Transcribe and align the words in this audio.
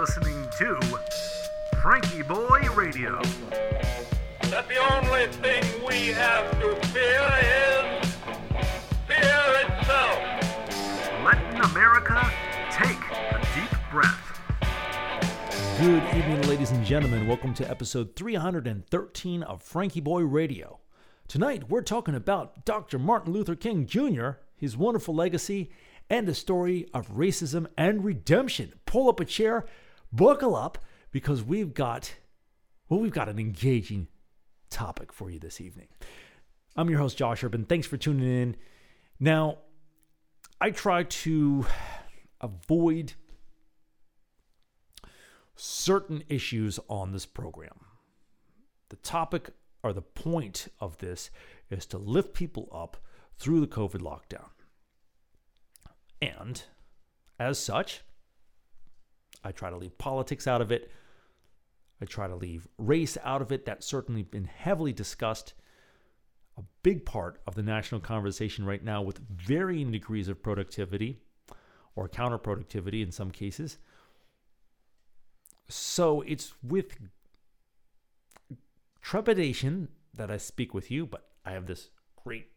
listening 0.00 0.48
to 0.56 0.80
FrankieBoi 1.74 2.74
Radio. 2.74 3.20
that 4.48 4.66
the 4.66 4.78
only 4.94 5.26
thing 5.26 5.62
we 5.86 6.06
have 6.06 6.50
to 6.58 6.74
fear 6.86 7.20
is 7.42 8.14
fear 9.06 9.44
itself. 9.60 10.18
Letting 11.22 11.60
America 11.60 12.32
take 12.70 12.96
a 12.96 13.46
deep 13.54 13.78
breath. 13.90 14.40
Good 15.78 16.02
evening, 16.16 16.48
ladies 16.48 16.70
and 16.70 16.82
gentlemen. 16.82 17.26
Welcome 17.26 17.52
to 17.52 17.70
episode 17.70 18.16
313 18.16 19.42
of 19.42 19.62
FrankieBoi 19.62 20.32
Radio. 20.32 20.78
Tonight, 21.28 21.68
we're 21.68 21.82
talking 21.82 22.14
about 22.14 22.64
Dr. 22.64 22.98
Martin 22.98 23.34
Luther 23.34 23.54
King 23.54 23.84
Jr., 23.84 24.30
his 24.56 24.78
wonderful 24.78 25.14
legacy, 25.14 25.70
and 26.08 26.26
a 26.26 26.34
story 26.34 26.88
of 26.94 27.16
racism 27.16 27.66
and 27.76 28.02
redemption. 28.02 28.72
Pull 28.86 29.10
up 29.10 29.20
a 29.20 29.26
chair, 29.26 29.66
buckle 30.12 30.56
up, 30.56 30.78
because 31.10 31.42
we've 31.42 31.74
got, 31.74 32.14
well, 32.88 33.00
we've 33.00 33.12
got 33.12 33.28
an 33.28 33.38
engaging 33.38 34.08
topic 34.70 35.12
for 35.12 35.30
you 35.30 35.38
this 35.38 35.60
evening. 35.60 35.88
I'm 36.76 36.88
your 36.88 37.00
host, 37.00 37.16
Josh 37.16 37.42
Urban. 37.42 37.64
Thanks 37.64 37.86
for 37.86 37.96
tuning 37.96 38.28
in. 38.28 38.56
Now, 39.18 39.58
I 40.60 40.70
try 40.70 41.02
to 41.02 41.66
avoid 42.40 43.14
certain 45.56 46.22
issues 46.28 46.78
on 46.88 47.12
this 47.12 47.26
program. 47.26 47.80
The 48.88 48.96
topic 48.96 49.50
or 49.82 49.92
the 49.92 50.02
point 50.02 50.68
of 50.80 50.98
this 50.98 51.30
is 51.70 51.86
to 51.86 51.98
lift 51.98 52.34
people 52.34 52.68
up 52.72 52.98
through 53.36 53.60
the 53.60 53.66
COVID 53.66 54.00
lockdown. 54.00 54.50
And 56.20 56.62
as 57.38 57.58
such, 57.58 58.02
I 59.42 59.52
try 59.52 59.70
to 59.70 59.76
leave 59.76 59.96
politics 59.98 60.46
out 60.46 60.60
of 60.60 60.70
it. 60.70 60.90
I 62.00 62.04
try 62.04 62.28
to 62.28 62.36
leave 62.36 62.66
race 62.78 63.18
out 63.24 63.42
of 63.42 63.52
it. 63.52 63.64
That's 63.64 63.86
certainly 63.86 64.22
been 64.22 64.44
heavily 64.44 64.92
discussed. 64.92 65.54
A 66.56 66.62
big 66.82 67.04
part 67.04 67.40
of 67.46 67.54
the 67.54 67.62
national 67.62 68.00
conversation 68.00 68.64
right 68.64 68.82
now, 68.82 69.02
with 69.02 69.20
varying 69.28 69.90
degrees 69.90 70.28
of 70.28 70.42
productivity 70.42 71.20
or 71.94 72.08
counterproductivity 72.08 73.02
in 73.02 73.12
some 73.12 73.30
cases. 73.30 73.78
So 75.68 76.22
it's 76.22 76.54
with 76.62 76.96
trepidation 79.00 79.88
that 80.14 80.30
I 80.30 80.36
speak 80.36 80.74
with 80.74 80.90
you, 80.90 81.06
but 81.06 81.28
I 81.44 81.52
have 81.52 81.66
this 81.66 81.90
great 82.22 82.48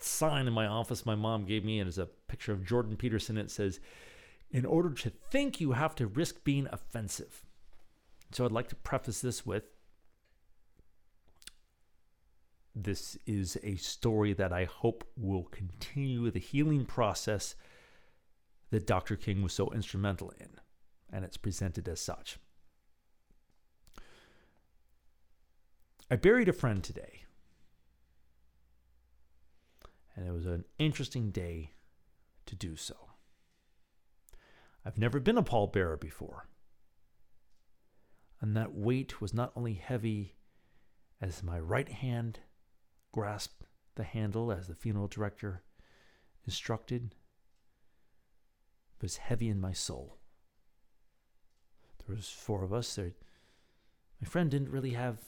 sign 0.00 0.46
in 0.46 0.52
my 0.52 0.66
office 0.66 1.04
my 1.04 1.14
mom 1.14 1.44
gave 1.44 1.64
me, 1.64 1.80
and 1.80 1.88
it's 1.88 1.98
a 1.98 2.06
picture 2.28 2.52
of 2.52 2.64
Jordan 2.64 2.96
Peterson. 2.96 3.38
It 3.38 3.50
says, 3.50 3.80
In 4.50 4.64
order 4.64 4.90
to 4.90 5.10
think, 5.10 5.60
you 5.60 5.72
have 5.72 5.94
to 5.96 6.06
risk 6.06 6.42
being 6.44 6.66
offensive. 6.72 7.44
So 8.32 8.44
I'd 8.44 8.52
like 8.52 8.68
to 8.68 8.76
preface 8.76 9.20
this 9.20 9.44
with 9.44 9.64
this 12.74 13.18
is 13.26 13.58
a 13.62 13.76
story 13.76 14.32
that 14.32 14.52
I 14.52 14.64
hope 14.64 15.04
will 15.16 15.44
continue 15.44 16.30
the 16.30 16.38
healing 16.38 16.84
process 16.84 17.54
that 18.70 18.86
Dr. 18.86 19.16
King 19.16 19.42
was 19.42 19.52
so 19.52 19.72
instrumental 19.72 20.32
in, 20.38 20.48
and 21.12 21.24
it's 21.24 21.36
presented 21.36 21.88
as 21.88 22.00
such. 22.00 22.38
I 26.10 26.16
buried 26.16 26.48
a 26.48 26.52
friend 26.52 26.82
today. 26.82 27.24
And 30.14 30.26
it 30.26 30.32
was 30.32 30.46
an 30.46 30.64
interesting 30.78 31.30
day 31.30 31.72
to 32.46 32.56
do 32.56 32.76
so. 32.76 32.94
I've 34.88 34.96
never 34.96 35.20
been 35.20 35.36
a 35.36 35.42
pallbearer 35.42 36.00
before. 36.00 36.48
And 38.40 38.56
that 38.56 38.72
weight 38.72 39.20
was 39.20 39.34
not 39.34 39.52
only 39.54 39.74
heavy 39.74 40.36
as 41.20 41.42
my 41.42 41.60
right 41.60 41.90
hand 41.90 42.38
grasped 43.12 43.66
the 43.96 44.02
handle 44.02 44.50
as 44.50 44.66
the 44.66 44.74
funeral 44.74 45.06
director 45.06 45.62
instructed, 46.46 47.14
it 48.96 49.02
was 49.02 49.18
heavy 49.18 49.50
in 49.50 49.60
my 49.60 49.74
soul. 49.74 50.16
There 52.06 52.16
was 52.16 52.30
four 52.30 52.64
of 52.64 52.72
us. 52.72 52.94
There, 52.94 53.12
my 54.22 54.26
friend 54.26 54.50
didn't 54.50 54.70
really 54.70 54.94
have 54.94 55.18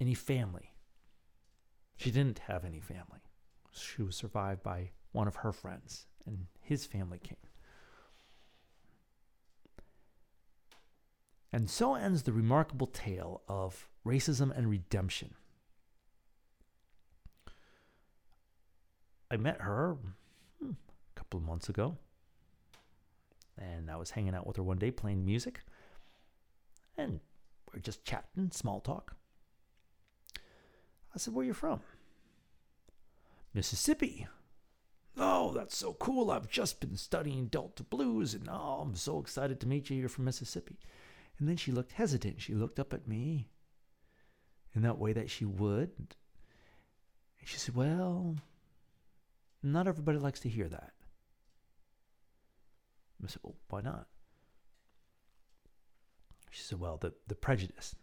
any 0.00 0.14
family. 0.14 0.74
She 1.98 2.10
didn't 2.10 2.40
have 2.40 2.64
any 2.64 2.80
family. 2.80 3.20
She 3.70 4.02
was 4.02 4.16
survived 4.16 4.64
by 4.64 4.90
one 5.12 5.28
of 5.28 5.36
her 5.36 5.52
friends, 5.52 6.06
and 6.26 6.46
his 6.60 6.84
family 6.84 7.20
came. 7.20 7.36
And 11.52 11.68
so 11.68 11.94
ends 11.94 12.22
the 12.22 12.32
remarkable 12.32 12.86
tale 12.86 13.42
of 13.46 13.88
racism 14.06 14.56
and 14.56 14.70
redemption. 14.70 15.34
I 19.30 19.36
met 19.36 19.60
her 19.60 19.96
hmm, 20.62 20.70
a 20.70 21.18
couple 21.18 21.38
of 21.38 21.44
months 21.44 21.68
ago, 21.68 21.96
and 23.58 23.90
I 23.90 23.96
was 23.96 24.10
hanging 24.10 24.34
out 24.34 24.46
with 24.46 24.56
her 24.56 24.62
one 24.62 24.78
day 24.78 24.90
playing 24.90 25.24
music, 25.24 25.60
and 26.96 27.20
we're 27.72 27.80
just 27.80 28.04
chatting, 28.04 28.50
small 28.50 28.80
talk. 28.80 29.14
I 31.14 31.18
said, 31.18 31.34
Where 31.34 31.44
are 31.44 31.46
you 31.46 31.54
from? 31.54 31.80
Mississippi. 33.54 34.26
Oh, 35.16 35.52
that's 35.52 35.76
so 35.76 35.92
cool. 35.94 36.30
I've 36.30 36.48
just 36.48 36.80
been 36.80 36.96
studying 36.96 37.46
Delta 37.46 37.82
blues, 37.82 38.32
and 38.32 38.48
oh, 38.50 38.80
I'm 38.82 38.94
so 38.94 39.18
excited 39.18 39.60
to 39.60 39.68
meet 39.68 39.90
you. 39.90 39.96
You're 39.96 40.08
from 40.08 40.24
Mississippi. 40.24 40.78
And 41.38 41.48
then 41.48 41.56
she 41.56 41.72
looked 41.72 41.92
hesitant. 41.92 42.40
She 42.40 42.54
looked 42.54 42.78
up 42.78 42.92
at 42.92 43.08
me 43.08 43.48
in 44.74 44.82
that 44.82 44.98
way 44.98 45.12
that 45.12 45.30
she 45.30 45.44
would. 45.44 45.90
And 45.98 47.48
she 47.48 47.58
said, 47.58 47.74
Well, 47.74 48.36
not 49.62 49.86
everybody 49.86 50.18
likes 50.18 50.40
to 50.40 50.48
hear 50.48 50.68
that. 50.68 50.92
I 53.22 53.28
said, 53.28 53.40
Well, 53.42 53.56
why 53.68 53.80
not? 53.80 54.06
She 56.50 56.62
said, 56.62 56.80
Well, 56.80 56.98
the, 56.98 57.12
the 57.28 57.34
prejudice. 57.34 57.94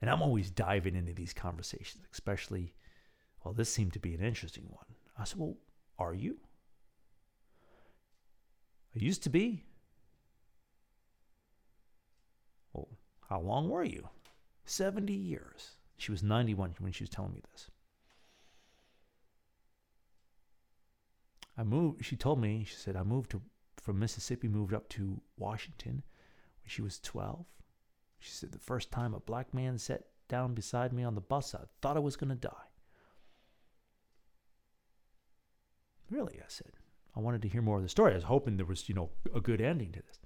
And 0.00 0.08
I'm 0.08 0.22
always 0.22 0.50
diving 0.50 0.96
into 0.96 1.12
these 1.12 1.34
conversations, 1.34 2.04
especially, 2.12 2.74
well, 3.44 3.52
this 3.52 3.70
seemed 3.70 3.92
to 3.92 3.98
be 3.98 4.14
an 4.14 4.22
interesting 4.22 4.64
one. 4.70 4.86
I 5.18 5.24
said, 5.24 5.38
Well, 5.38 5.56
are 5.98 6.14
you? 6.14 6.38
I 8.96 8.98
used 8.98 9.22
to 9.24 9.30
be. 9.30 9.64
Well, 12.72 12.88
how 13.30 13.40
long 13.40 13.68
were 13.68 13.84
you? 13.84 14.08
70 14.64 15.12
years. 15.12 15.76
She 15.96 16.10
was 16.10 16.22
91 16.22 16.74
when 16.80 16.92
she 16.92 17.04
was 17.04 17.10
telling 17.10 17.32
me 17.32 17.40
this. 17.52 17.70
I 21.56 21.62
moved, 21.62 22.04
she 22.04 22.16
told 22.16 22.40
me, 22.40 22.64
she 22.68 22.74
said, 22.74 22.96
I 22.96 23.04
moved 23.04 23.30
to, 23.30 23.42
from 23.80 24.00
Mississippi, 24.00 24.48
moved 24.48 24.74
up 24.74 24.88
to 24.90 25.20
Washington 25.38 26.02
when 26.62 26.68
she 26.68 26.82
was 26.82 26.98
12. 27.00 27.44
She 28.18 28.32
said, 28.32 28.50
The 28.50 28.58
first 28.58 28.90
time 28.90 29.14
a 29.14 29.20
black 29.20 29.54
man 29.54 29.78
sat 29.78 30.04
down 30.28 30.54
beside 30.54 30.92
me 30.92 31.04
on 31.04 31.14
the 31.14 31.20
bus, 31.20 31.54
I 31.54 31.60
thought 31.80 31.96
I 31.96 32.00
was 32.00 32.16
going 32.16 32.30
to 32.30 32.34
die. 32.34 32.50
Really, 36.10 36.38
I 36.40 36.48
said. 36.48 36.72
I 37.14 37.20
wanted 37.20 37.42
to 37.42 37.48
hear 37.48 37.62
more 37.62 37.76
of 37.76 37.82
the 37.82 37.88
story. 37.88 38.12
I 38.12 38.16
was 38.16 38.24
hoping 38.24 38.56
there 38.56 38.66
was, 38.66 38.88
you 38.88 38.94
know, 38.94 39.10
a 39.34 39.40
good 39.40 39.60
ending 39.60 39.92
to 39.92 40.02
this. 40.02 40.18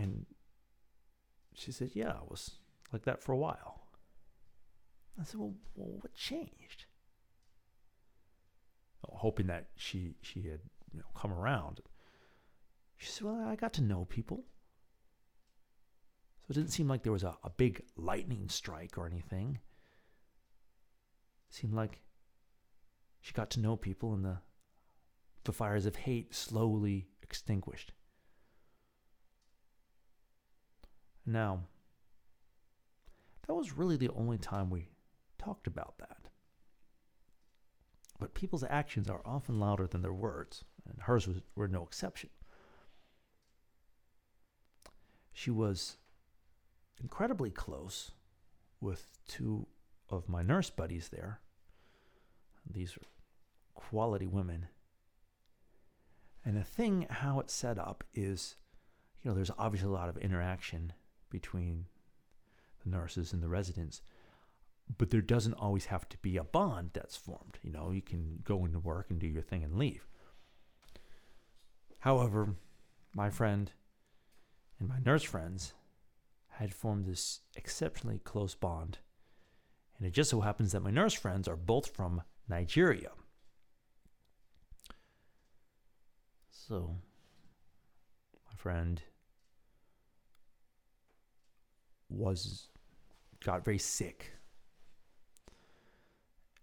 And 0.00 0.24
she 1.54 1.72
said, 1.72 1.90
Yeah, 1.92 2.12
I 2.12 2.22
was 2.26 2.52
like 2.90 3.04
that 3.04 3.22
for 3.22 3.32
a 3.32 3.36
while. 3.36 3.82
I 5.20 5.24
said, 5.24 5.38
Well, 5.38 5.54
well 5.74 5.98
what 6.00 6.14
changed? 6.14 6.86
Oh, 9.06 9.16
hoping 9.16 9.46
that 9.48 9.68
she 9.76 10.14
she 10.22 10.42
had 10.42 10.60
you 10.92 11.00
know, 11.00 11.04
come 11.14 11.32
around. 11.32 11.80
She 12.96 13.10
said, 13.10 13.26
Well, 13.26 13.46
I 13.46 13.56
got 13.56 13.74
to 13.74 13.82
know 13.82 14.06
people. 14.06 14.44
So 16.40 16.52
it 16.52 16.54
didn't 16.54 16.72
seem 16.72 16.88
like 16.88 17.02
there 17.02 17.12
was 17.12 17.22
a, 17.22 17.36
a 17.44 17.50
big 17.50 17.82
lightning 17.96 18.48
strike 18.48 18.96
or 18.96 19.06
anything. 19.06 19.58
It 21.50 21.54
seemed 21.54 21.74
like 21.74 22.00
she 23.20 23.34
got 23.34 23.50
to 23.50 23.60
know 23.60 23.76
people 23.76 24.14
and 24.14 24.24
the, 24.24 24.38
the 25.44 25.52
fires 25.52 25.84
of 25.84 25.96
hate 25.96 26.34
slowly 26.34 27.08
extinguished. 27.22 27.92
Now, 31.26 31.60
that 33.46 33.54
was 33.54 33.76
really 33.76 33.96
the 33.96 34.10
only 34.10 34.38
time 34.38 34.70
we 34.70 34.88
talked 35.38 35.66
about 35.66 35.94
that. 35.98 36.28
But 38.18 38.34
people's 38.34 38.64
actions 38.68 39.08
are 39.08 39.22
often 39.24 39.58
louder 39.58 39.86
than 39.86 40.02
their 40.02 40.12
words, 40.12 40.64
and 40.88 41.00
hers 41.02 41.26
was, 41.26 41.38
were 41.56 41.68
no 41.68 41.82
exception. 41.82 42.30
She 45.32 45.50
was 45.50 45.96
incredibly 47.00 47.50
close 47.50 48.10
with 48.80 49.06
two 49.26 49.66
of 50.10 50.28
my 50.28 50.42
nurse 50.42 50.68
buddies 50.70 51.08
there. 51.08 51.40
These 52.70 52.96
are 52.96 53.06
quality 53.74 54.26
women. 54.26 54.66
And 56.44 56.56
the 56.56 56.64
thing, 56.64 57.06
how 57.08 57.40
it's 57.40 57.54
set 57.54 57.78
up 57.78 58.04
is, 58.14 58.56
you 59.22 59.30
know, 59.30 59.34
there's 59.34 59.50
obviously 59.58 59.88
a 59.88 59.92
lot 59.92 60.08
of 60.08 60.18
interaction 60.18 60.92
between 61.30 61.86
the 62.84 62.90
nurses 62.90 63.32
and 63.32 63.42
the 63.42 63.48
residents, 63.48 64.02
but 64.98 65.10
there 65.10 65.20
doesn't 65.20 65.54
always 65.54 65.86
have 65.86 66.08
to 66.08 66.18
be 66.18 66.36
a 66.36 66.44
bond 66.44 66.90
that's 66.92 67.16
formed. 67.16 67.58
You 67.62 67.72
know, 67.72 67.90
you 67.90 68.02
can 68.02 68.40
go 68.44 68.64
into 68.64 68.78
work 68.78 69.10
and 69.10 69.18
do 69.18 69.26
your 69.26 69.42
thing 69.42 69.62
and 69.62 69.78
leave. 69.78 70.06
However, 72.00 72.54
my 73.14 73.30
friend 73.30 73.70
and 74.78 74.88
my 74.88 74.98
nurse 75.04 75.22
friends 75.22 75.74
had 76.48 76.74
formed 76.74 77.06
this 77.06 77.40
exceptionally 77.54 78.18
close 78.18 78.54
bond. 78.54 78.98
And 79.96 80.06
it 80.06 80.12
just 80.12 80.30
so 80.30 80.40
happens 80.40 80.72
that 80.72 80.82
my 80.82 80.90
nurse 80.90 81.14
friends 81.14 81.46
are 81.46 81.56
both 81.56 81.94
from 81.94 82.22
Nigeria. 82.48 83.10
So, 86.50 86.96
my 88.46 88.56
friend 88.56 89.02
was 92.10 92.68
got 93.44 93.64
very 93.64 93.78
sick. 93.78 94.32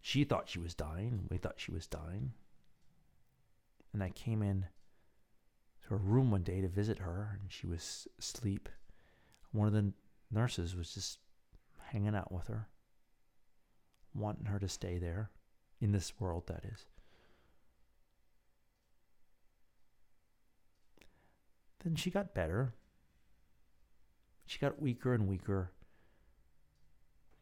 She 0.01 0.23
thought 0.23 0.49
she 0.49 0.59
was 0.59 0.75
dying. 0.75 1.25
We 1.29 1.37
thought 1.37 1.55
she 1.59 1.71
was 1.71 1.87
dying. 1.87 2.33
And 3.93 4.03
I 4.03 4.09
came 4.09 4.41
in 4.43 4.65
to 5.83 5.89
her 5.89 5.97
room 5.97 6.31
one 6.31 6.43
day 6.43 6.61
to 6.61 6.67
visit 6.67 6.99
her, 6.99 7.39
and 7.39 7.51
she 7.51 7.67
was 7.67 8.07
asleep. 8.19 8.69
One 9.51 9.67
of 9.67 9.73
the 9.73 9.93
nurses 10.31 10.75
was 10.75 10.93
just 10.93 11.19
hanging 11.91 12.15
out 12.15 12.31
with 12.31 12.47
her, 12.47 12.67
wanting 14.13 14.45
her 14.45 14.59
to 14.59 14.69
stay 14.69 14.97
there, 14.97 15.31
in 15.79 15.91
this 15.91 16.13
world, 16.19 16.47
that 16.47 16.63
is. 16.65 16.85
Then 21.83 21.95
she 21.95 22.09
got 22.09 22.33
better. 22.33 22.73
She 24.47 24.59
got 24.59 24.81
weaker 24.81 25.13
and 25.13 25.27
weaker. 25.27 25.71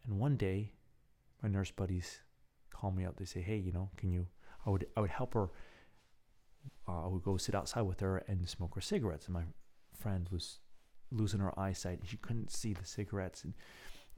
And 0.06 0.20
one 0.20 0.36
day, 0.36 0.72
my 1.42 1.48
nurse 1.50 1.72
buddies 1.72 2.20
call 2.72 2.92
me 2.92 3.06
up. 3.06 3.16
They 3.18 3.26
say, 3.26 3.42
"Hey, 3.42 3.58
you 3.58 3.72
know, 3.72 3.90
can 3.96 4.12
you?" 4.12 4.28
I 4.66 4.72
would 4.72 4.88
I 4.98 5.02
would 5.02 5.12
help 5.12 5.36
her. 5.36 5.50
Uh, 6.88 7.06
I 7.06 7.08
would 7.08 7.24
go 7.24 7.38
sit 7.38 7.56
outside 7.56 7.84
with 7.84 8.00
her 8.00 8.18
and 8.28 8.50
smoke 8.50 8.74
her 8.76 8.82
cigarettes. 8.82 9.26
And 9.26 9.36
my 9.36 9.44
friend 9.94 10.28
was 10.32 10.60
losing 11.12 11.40
her 11.40 11.58
eyesight, 11.60 12.00
and 12.00 12.10
she 12.10 12.18
couldn't 12.18 12.52
see 12.52 12.74
the 12.74 12.86
cigarettes. 12.86 13.44
And 13.44 13.54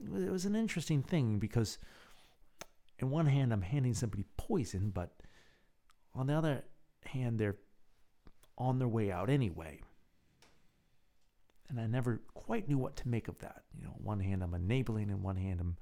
it 0.00 0.10
was, 0.10 0.22
it 0.24 0.30
was 0.30 0.46
an 0.46 0.56
interesting 0.56 1.02
thing 1.02 1.38
because, 1.38 1.78
in 2.98 3.10
one 3.10 3.26
hand, 3.26 3.52
I'm 3.52 3.62
handing 3.62 3.94
somebody 3.94 4.24
poison, 4.38 4.90
but 4.90 5.12
on 6.14 6.26
the 6.26 6.34
other 6.34 6.64
hand, 7.04 7.38
they're 7.38 7.58
on 8.56 8.78
their 8.78 8.88
way 8.88 9.12
out 9.12 9.28
anyway. 9.28 9.80
And 11.68 11.78
I 11.78 11.86
never 11.86 12.22
quite 12.32 12.68
knew 12.68 12.78
what 12.78 12.96
to 12.96 13.08
make 13.08 13.28
of 13.28 13.38
that. 13.40 13.64
You 13.76 13.84
know, 13.84 13.94
one 13.98 14.20
hand 14.20 14.42
I'm 14.42 14.54
enabling, 14.54 15.10
and 15.10 15.22
one 15.22 15.36
hand 15.36 15.60
I'm 15.60 15.76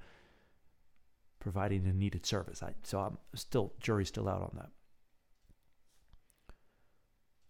providing 1.39 1.87
a 1.87 1.93
needed 1.93 2.25
service. 2.25 2.61
I, 2.61 2.73
so 2.83 2.99
I'm 2.99 3.17
still 3.35 3.73
jury's 3.79 4.09
still 4.09 4.27
out 4.27 4.41
on 4.41 4.51
that. 4.55 4.69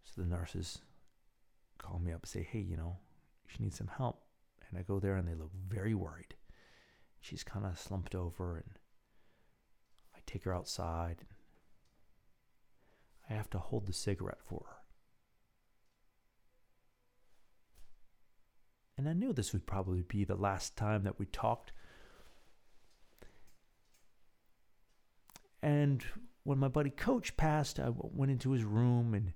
So 0.03 0.21
the 0.21 0.27
nurses 0.27 0.79
call 1.79 1.99
me 1.99 2.11
up 2.11 2.21
and 2.23 2.29
say, 2.29 2.43
"Hey, 2.43 2.59
you 2.59 2.77
know, 2.77 2.97
she 3.47 3.63
needs 3.63 3.77
some 3.77 3.87
help." 3.87 4.23
And 4.69 4.77
I 4.77 4.83
go 4.83 4.99
there, 4.99 5.15
and 5.15 5.27
they 5.27 5.33
look 5.33 5.51
very 5.67 5.95
worried. 5.95 6.35
She's 7.19 7.43
kind 7.43 7.65
of 7.65 7.79
slumped 7.79 8.13
over, 8.13 8.57
and 8.57 8.77
I 10.15 10.19
take 10.27 10.43
her 10.43 10.53
outside. 10.53 11.25
I 13.29 13.33
have 13.33 13.49
to 13.51 13.59
hold 13.59 13.87
the 13.87 13.93
cigarette 13.93 14.43
for 14.45 14.65
her. 14.67 14.75
And 18.97 19.07
I 19.07 19.13
knew 19.13 19.31
this 19.31 19.53
would 19.53 19.67
probably 19.67 20.01
be 20.01 20.23
the 20.23 20.35
last 20.35 20.75
time 20.75 21.03
that 21.03 21.19
we 21.19 21.27
talked. 21.27 21.71
And 25.61 26.03
when 26.43 26.57
my 26.57 26.67
buddy 26.67 26.89
Coach 26.89 27.37
passed, 27.37 27.79
I 27.79 27.91
went 27.91 28.31
into 28.31 28.51
his 28.51 28.63
room 28.63 29.13
and, 29.13 29.33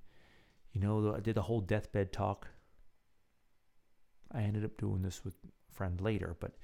you 0.72 0.80
know, 0.80 1.14
I 1.14 1.20
did 1.20 1.36
the 1.36 1.42
whole 1.42 1.60
deathbed 1.60 2.12
talk. 2.12 2.48
I 4.32 4.42
ended 4.42 4.64
up 4.64 4.78
doing 4.78 5.02
this 5.02 5.24
with 5.24 5.34
a 5.44 5.74
friend 5.74 6.00
later, 6.00 6.36
but 6.40 6.56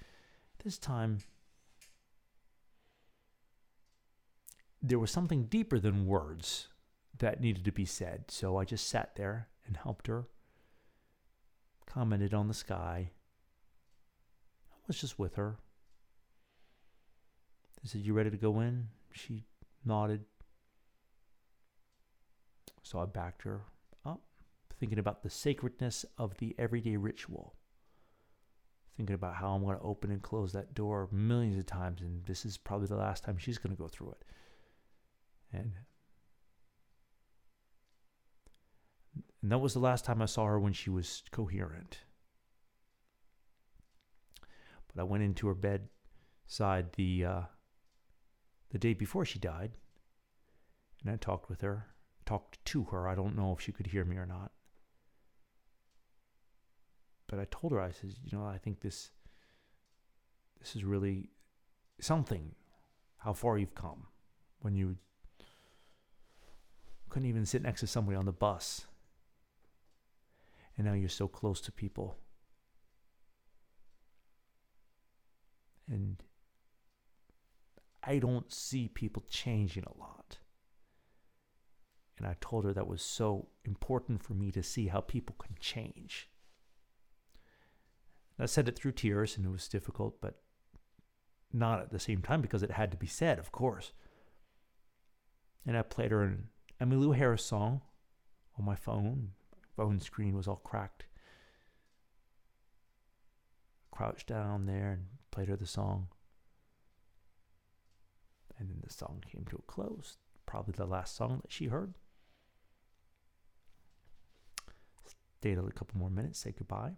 this 0.64 0.78
time 0.78 1.18
there 4.82 4.98
was 4.98 5.10
something 5.10 5.44
deeper 5.44 5.78
than 5.78 6.06
words 6.06 6.68
that 7.18 7.40
needed 7.40 7.64
to 7.64 7.72
be 7.72 7.84
said. 7.84 8.30
So 8.30 8.56
I 8.56 8.64
just 8.64 8.88
sat 8.88 9.16
there 9.16 9.48
and 9.66 9.76
helped 9.76 10.06
her 10.06 10.26
commented 11.88 12.34
on 12.34 12.48
the 12.48 12.54
sky. 12.54 13.10
I 14.72 14.84
was 14.86 15.00
just 15.00 15.18
with 15.18 15.34
her. 15.36 15.56
They 17.82 17.88
said, 17.88 18.02
You 18.02 18.14
ready 18.14 18.30
to 18.30 18.36
go 18.36 18.60
in? 18.60 18.88
She 19.12 19.44
nodded. 19.84 20.24
So 22.82 23.00
I 23.00 23.06
backed 23.06 23.42
her 23.42 23.62
up, 24.06 24.20
thinking 24.78 24.98
about 24.98 25.22
the 25.22 25.30
sacredness 25.30 26.04
of 26.16 26.36
the 26.38 26.54
everyday 26.58 26.96
ritual. 26.96 27.54
Thinking 28.96 29.14
about 29.14 29.36
how 29.36 29.50
I'm 29.50 29.62
going 29.62 29.76
to 29.76 29.82
open 29.82 30.10
and 30.10 30.22
close 30.22 30.52
that 30.52 30.74
door 30.74 31.08
millions 31.12 31.58
of 31.58 31.66
times, 31.66 32.00
and 32.00 32.24
this 32.26 32.44
is 32.44 32.56
probably 32.56 32.88
the 32.88 32.96
last 32.96 33.24
time 33.24 33.38
she's 33.38 33.58
going 33.58 33.74
to 33.74 33.80
go 33.80 33.88
through 33.88 34.10
it. 34.10 34.24
And 35.52 35.72
And 39.42 39.52
that 39.52 39.58
was 39.58 39.72
the 39.72 39.80
last 39.80 40.04
time 40.04 40.20
I 40.20 40.26
saw 40.26 40.46
her 40.46 40.58
when 40.58 40.72
she 40.72 40.90
was 40.90 41.22
coherent. 41.30 42.00
But 44.92 45.00
I 45.00 45.04
went 45.04 45.22
into 45.22 45.46
her 45.46 45.54
bedside 45.54 46.92
the 46.94 47.24
uh, 47.24 47.40
the 48.70 48.78
day 48.78 48.94
before 48.94 49.24
she 49.24 49.38
died, 49.38 49.72
and 51.02 51.10
I 51.12 51.16
talked 51.16 51.48
with 51.48 51.60
her, 51.60 51.86
talked 52.26 52.64
to 52.66 52.84
her. 52.84 53.06
I 53.08 53.14
don't 53.14 53.36
know 53.36 53.52
if 53.52 53.60
she 53.60 53.72
could 53.72 53.86
hear 53.88 54.04
me 54.04 54.16
or 54.16 54.26
not. 54.26 54.50
But 57.28 57.38
I 57.38 57.46
told 57.50 57.72
her, 57.72 57.80
I 57.80 57.92
said, 57.92 58.14
you 58.24 58.36
know, 58.36 58.44
I 58.44 58.58
think 58.58 58.80
this 58.80 59.10
this 60.58 60.74
is 60.74 60.84
really 60.84 61.30
something. 62.00 62.54
How 63.18 63.32
far 63.32 63.58
you've 63.58 63.74
come 63.74 64.06
when 64.60 64.74
you 64.74 64.96
couldn't 67.08 67.28
even 67.28 67.44
sit 67.44 67.62
next 67.62 67.80
to 67.80 67.86
somebody 67.86 68.16
on 68.16 68.26
the 68.26 68.32
bus 68.32 68.86
and 70.78 70.86
now 70.86 70.94
you're 70.94 71.08
so 71.08 71.26
close 71.26 71.60
to 71.62 71.72
people. 71.72 72.16
And 75.90 76.22
I 78.02 78.18
don't 78.18 78.52
see 78.52 78.88
people 78.88 79.24
changing 79.28 79.84
a 79.84 79.98
lot. 79.98 80.38
And 82.16 82.26
I 82.26 82.36
told 82.40 82.64
her 82.64 82.72
that 82.72 82.86
was 82.86 83.02
so 83.02 83.48
important 83.64 84.22
for 84.22 84.34
me 84.34 84.50
to 84.52 84.62
see 84.62 84.86
how 84.86 85.00
people 85.00 85.36
can 85.38 85.56
change. 85.60 86.28
I 88.40 88.46
said 88.46 88.68
it 88.68 88.78
through 88.78 88.92
tears, 88.92 89.36
and 89.36 89.44
it 89.44 89.50
was 89.50 89.66
difficult, 89.66 90.20
but 90.20 90.40
not 91.52 91.80
at 91.80 91.90
the 91.90 91.98
same 91.98 92.22
time 92.22 92.40
because 92.40 92.62
it 92.62 92.70
had 92.70 92.92
to 92.92 92.96
be 92.96 93.06
said, 93.06 93.38
of 93.40 93.50
course. 93.50 93.92
And 95.66 95.76
I 95.76 95.82
played 95.82 96.12
her 96.12 96.22
an 96.22 96.48
Emmylou 96.80 97.16
Harris 97.16 97.44
song 97.44 97.80
on 98.56 98.64
my 98.64 98.76
phone, 98.76 99.32
phone 99.78 100.00
screen 100.00 100.36
was 100.36 100.48
all 100.48 100.60
cracked. 100.64 101.06
Crouched 103.92 104.26
down 104.26 104.66
there 104.66 104.90
and 104.90 105.04
played 105.30 105.46
her 105.46 105.56
the 105.56 105.66
song. 105.66 106.08
And 108.58 108.68
then 108.68 108.78
the 108.84 108.92
song 108.92 109.22
came 109.30 109.44
to 109.48 109.56
a 109.56 109.72
close. 109.72 110.16
Probably 110.46 110.74
the 110.76 110.84
last 110.84 111.14
song 111.14 111.38
that 111.42 111.52
she 111.52 111.66
heard. 111.66 111.94
Stayed 115.38 115.58
a 115.58 115.70
couple 115.70 116.00
more 116.00 116.10
minutes, 116.10 116.40
say 116.40 116.52
goodbye. 116.58 116.96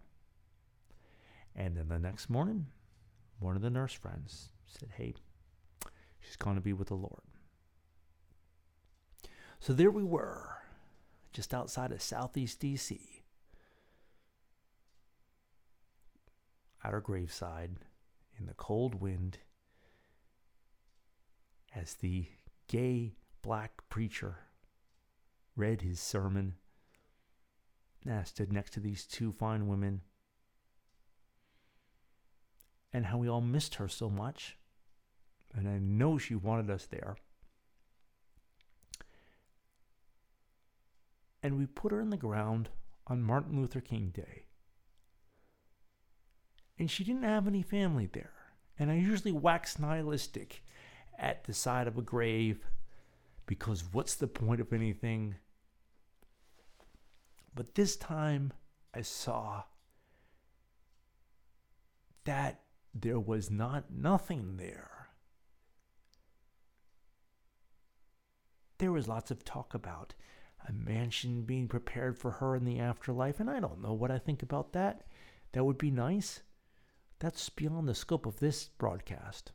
And 1.55 1.77
then 1.77 1.87
the 1.87 1.99
next 1.99 2.31
morning, 2.31 2.65
one 3.37 3.55
of 3.55 3.61
the 3.61 3.69
nurse 3.69 3.93
friends 3.93 4.53
said, 4.65 4.89
Hey, 4.97 5.13
she's 6.19 6.35
going 6.35 6.55
to 6.55 6.61
be 6.61 6.73
with 6.73 6.87
the 6.87 6.95
Lord. 6.95 7.21
So 9.59 9.71
there 9.71 9.91
we 9.91 10.03
were 10.03 10.60
just 11.33 11.53
outside 11.53 11.91
of 11.91 12.01
Southeast 12.01 12.59
DC. 12.59 12.99
At 16.83 16.93
our 16.93 16.99
graveside, 16.99 17.77
in 18.37 18.47
the 18.47 18.53
cold 18.53 18.95
wind, 18.95 19.37
as 21.75 21.93
the 21.93 22.25
gay 22.67 23.13
black 23.41 23.87
preacher 23.89 24.37
read 25.55 25.81
his 25.81 25.99
sermon, 25.99 26.55
and 28.03 28.13
I 28.15 28.23
stood 28.23 28.51
next 28.51 28.73
to 28.73 28.79
these 28.79 29.05
two 29.05 29.31
fine 29.31 29.67
women, 29.67 30.01
and 32.91 33.05
how 33.05 33.17
we 33.17 33.29
all 33.29 33.41
missed 33.41 33.75
her 33.75 33.87
so 33.87 34.09
much. 34.09 34.57
And 35.53 35.67
I 35.67 35.77
know 35.79 36.17
she 36.17 36.35
wanted 36.35 36.69
us 36.69 36.85
there. 36.85 37.15
And 41.43 41.57
we 41.57 41.65
put 41.65 41.91
her 41.91 42.01
in 42.01 42.09
the 42.09 42.17
ground 42.17 42.69
on 43.07 43.21
Martin 43.21 43.59
Luther 43.59 43.81
King 43.81 44.11
Day. 44.13 44.45
And 46.77 46.89
she 46.89 47.03
didn't 47.03 47.23
have 47.23 47.47
any 47.47 47.61
family 47.61 48.09
there. 48.11 48.33
And 48.79 48.89
I 48.89 48.95
usually 48.95 49.31
wax 49.31 49.77
nihilistic 49.77 50.63
at 51.17 51.43
the 51.43 51.53
side 51.53 51.87
of 51.87 51.97
a 51.97 52.01
grave 52.01 52.65
because 53.45 53.83
what's 53.91 54.15
the 54.15 54.27
point 54.27 54.61
of 54.61 54.73
anything? 54.73 55.35
But 57.53 57.75
this 57.75 57.95
time 57.95 58.53
I 58.93 59.01
saw 59.01 59.63
that 62.23 62.61
there 62.93 63.19
was 63.19 63.49
not 63.49 63.91
nothing 63.91 64.57
there. 64.57 65.09
There 68.77 68.91
was 68.91 69.07
lots 69.07 69.31
of 69.31 69.43
talk 69.43 69.73
about 69.73 70.13
a 70.67 70.73
mansion 70.73 71.43
being 71.43 71.67
prepared 71.67 72.17
for 72.17 72.31
her 72.31 72.55
in 72.55 72.65
the 72.65 72.79
afterlife, 72.79 73.39
and 73.39 73.49
I 73.49 73.59
don't 73.59 73.81
know 73.81 73.93
what 73.93 74.11
I 74.11 74.17
think 74.17 74.43
about 74.43 74.73
that. 74.73 75.03
That 75.53 75.63
would 75.63 75.77
be 75.77 75.91
nice. 75.91 76.41
That's 77.19 77.49
beyond 77.49 77.87
the 77.87 77.95
scope 77.95 78.25
of 78.25 78.39
this 78.39 78.69
broadcast. 78.77 79.51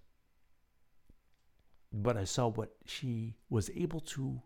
But 1.92 2.16
I 2.16 2.24
saw 2.24 2.48
what 2.48 2.76
she 2.84 3.36
was 3.48 3.70
able 3.74 4.00
to 4.00 4.42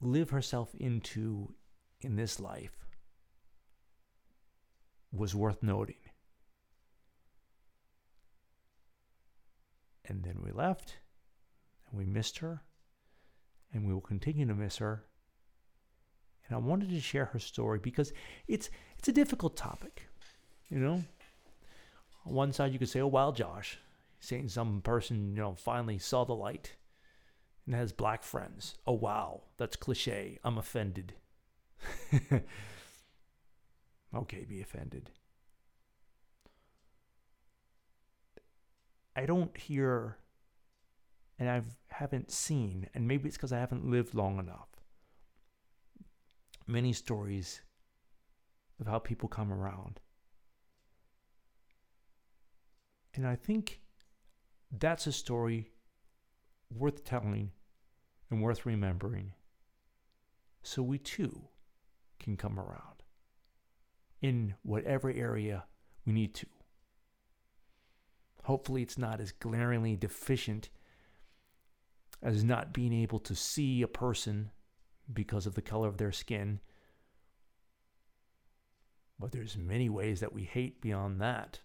live 0.00 0.30
herself 0.30 0.74
into 0.74 1.54
in 2.00 2.16
this 2.16 2.38
life 2.38 2.86
was 5.12 5.34
worth 5.34 5.62
noting. 5.62 5.96
And 10.04 10.22
then 10.22 10.40
we 10.42 10.52
left, 10.52 10.98
and 11.88 11.98
we 11.98 12.04
missed 12.04 12.38
her, 12.38 12.62
and 13.76 13.86
we 13.86 13.92
will 13.92 14.00
continue 14.00 14.46
to 14.46 14.54
miss 14.54 14.78
her. 14.78 15.04
And 16.48 16.56
I 16.56 16.58
wanted 16.58 16.90
to 16.90 17.00
share 17.00 17.26
her 17.26 17.38
story 17.38 17.78
because 17.78 18.12
it's 18.48 18.70
it's 18.98 19.08
a 19.08 19.12
difficult 19.12 19.56
topic, 19.56 20.08
you 20.68 20.78
know. 20.78 21.04
On 22.24 22.32
one 22.32 22.52
side, 22.52 22.72
you 22.72 22.78
could 22.78 22.88
say, 22.88 23.00
"Oh, 23.00 23.06
well, 23.06 23.32
Josh, 23.32 23.78
saying 24.20 24.48
some 24.48 24.80
person, 24.80 25.34
you 25.36 25.42
know, 25.42 25.54
finally 25.54 25.98
saw 25.98 26.24
the 26.24 26.34
light 26.34 26.76
and 27.66 27.74
has 27.74 27.92
black 27.92 28.22
friends. 28.22 28.76
Oh, 28.86 28.94
wow, 28.94 29.42
that's 29.58 29.76
cliche. 29.76 30.38
I'm 30.42 30.58
offended." 30.58 31.14
okay, 34.14 34.44
be 34.48 34.60
offended. 34.62 35.10
I 39.14 39.26
don't 39.26 39.56
hear 39.56 40.18
and 41.38 41.50
I 41.50 41.62
haven't 41.88 42.30
seen, 42.30 42.88
and 42.94 43.06
maybe 43.06 43.28
it's 43.28 43.36
because 43.36 43.52
I 43.52 43.58
haven't 43.58 43.90
lived 43.90 44.14
long 44.14 44.38
enough, 44.38 44.68
many 46.66 46.92
stories 46.92 47.60
of 48.80 48.86
how 48.86 48.98
people 48.98 49.28
come 49.28 49.52
around. 49.52 50.00
And 53.14 53.26
I 53.26 53.34
think 53.34 53.80
that's 54.70 55.06
a 55.06 55.12
story 55.12 55.70
worth 56.70 57.04
telling 57.04 57.52
and 58.30 58.42
worth 58.42 58.66
remembering 58.66 59.32
so 60.62 60.82
we 60.82 60.98
too 60.98 61.48
can 62.18 62.36
come 62.36 62.58
around 62.58 63.02
in 64.20 64.54
whatever 64.62 65.10
area 65.10 65.64
we 66.04 66.12
need 66.12 66.34
to. 66.34 66.46
Hopefully, 68.42 68.82
it's 68.82 68.98
not 68.98 69.20
as 69.20 69.32
glaringly 69.32 69.96
deficient 69.96 70.68
as 72.22 72.44
not 72.44 72.72
being 72.72 72.92
able 72.92 73.18
to 73.20 73.34
see 73.34 73.82
a 73.82 73.88
person 73.88 74.50
because 75.12 75.46
of 75.46 75.54
the 75.54 75.62
color 75.62 75.88
of 75.88 75.98
their 75.98 76.12
skin. 76.12 76.60
But 79.18 79.32
there's 79.32 79.56
many 79.56 79.88
ways 79.88 80.20
that 80.20 80.32
we 80.32 80.44
hate 80.44 80.80
beyond 80.80 81.20
that. 81.20 81.60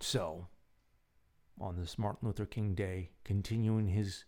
So, 0.00 0.46
on 1.60 1.76
this 1.76 1.98
Martin 1.98 2.28
Luther 2.28 2.46
King 2.46 2.74
Day, 2.74 3.10
continuing 3.24 3.88
his 3.88 4.24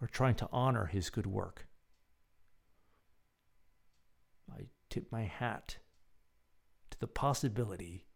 or 0.00 0.06
trying 0.06 0.34
to 0.36 0.48
honor 0.52 0.86
his 0.86 1.10
good 1.10 1.26
work, 1.26 1.66
I 4.50 4.66
tip 4.90 5.10
my 5.10 5.22
hat 5.22 5.76
to 6.90 7.00
the 7.00 7.06
possibility 7.06 8.06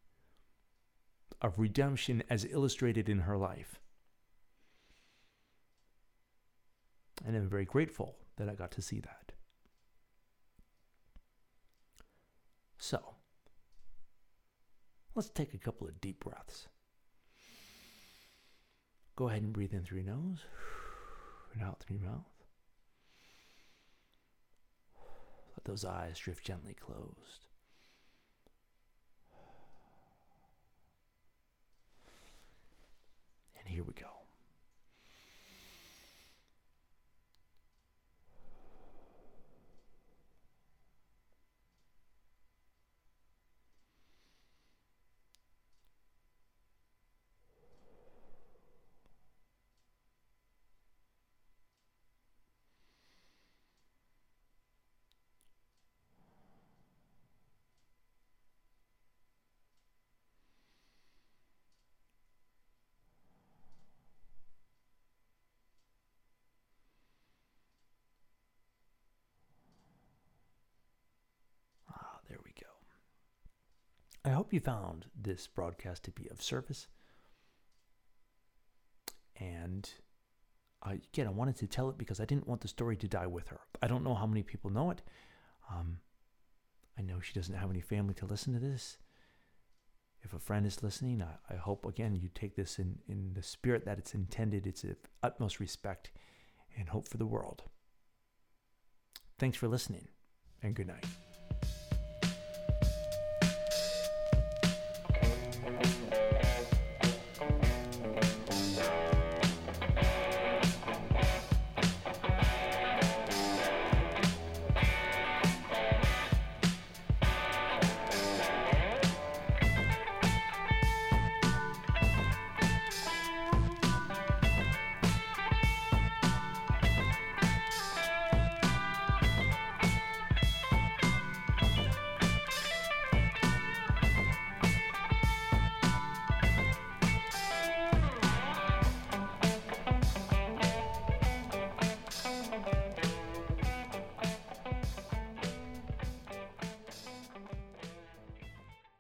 of 1.40 1.58
redemption 1.58 2.22
as 2.30 2.44
illustrated 2.44 3.08
in 3.08 3.20
her 3.20 3.36
life. 3.36 3.80
And 7.24 7.36
I'm 7.36 7.48
very 7.48 7.64
grateful 7.64 8.16
that 8.36 8.48
I 8.48 8.54
got 8.54 8.70
to 8.72 8.82
see 8.82 9.00
that. 9.00 9.32
So, 12.78 13.00
let's 15.14 15.30
take 15.30 15.54
a 15.54 15.58
couple 15.58 15.88
of 15.88 16.00
deep 16.00 16.22
breaths. 16.22 16.68
Go 19.16 19.28
ahead 19.28 19.42
and 19.42 19.52
breathe 19.52 19.72
in 19.72 19.82
through 19.82 20.00
your 20.00 20.14
nose 20.14 20.44
and 21.54 21.62
out 21.62 21.80
through 21.80 21.96
your 21.96 22.10
mouth. 22.10 22.44
Let 25.56 25.64
those 25.64 25.86
eyes 25.86 26.18
drift 26.18 26.44
gently 26.44 26.74
closed. 26.74 27.46
And 33.66 33.74
here 33.74 33.82
we 33.82 33.94
go. 33.94 34.15
I 74.26 74.30
hope 74.30 74.52
you 74.52 74.58
found 74.58 75.06
this 75.16 75.46
broadcast 75.46 76.02
to 76.04 76.10
be 76.10 76.28
of 76.30 76.42
service. 76.42 76.88
And 79.38 79.88
I, 80.82 80.94
again, 80.94 81.28
I 81.28 81.30
wanted 81.30 81.56
to 81.58 81.68
tell 81.68 81.88
it 81.90 81.96
because 81.96 82.18
I 82.18 82.24
didn't 82.24 82.48
want 82.48 82.60
the 82.60 82.68
story 82.68 82.96
to 82.96 83.06
die 83.06 83.28
with 83.28 83.48
her. 83.48 83.60
I 83.80 83.86
don't 83.86 84.02
know 84.02 84.14
how 84.14 84.26
many 84.26 84.42
people 84.42 84.70
know 84.70 84.90
it. 84.90 85.02
Um, 85.70 85.98
I 86.98 87.02
know 87.02 87.20
she 87.20 87.34
doesn't 87.34 87.54
have 87.54 87.70
any 87.70 87.80
family 87.80 88.14
to 88.14 88.26
listen 88.26 88.52
to 88.54 88.58
this. 88.58 88.98
If 90.22 90.34
a 90.34 90.40
friend 90.40 90.66
is 90.66 90.82
listening, 90.82 91.22
I, 91.22 91.54
I 91.54 91.56
hope, 91.56 91.86
again, 91.86 92.16
you 92.16 92.28
take 92.34 92.56
this 92.56 92.80
in, 92.80 92.98
in 93.08 93.32
the 93.34 93.44
spirit 93.44 93.84
that 93.84 93.98
it's 93.98 94.14
intended. 94.14 94.66
It's 94.66 94.82
of 94.82 94.96
utmost 95.22 95.60
respect 95.60 96.10
and 96.76 96.88
hope 96.88 97.06
for 97.06 97.18
the 97.18 97.26
world. 97.26 97.62
Thanks 99.38 99.56
for 99.56 99.68
listening, 99.68 100.08
and 100.62 100.74
good 100.74 100.88
night. 100.88 101.04
Bye. 105.66 105.95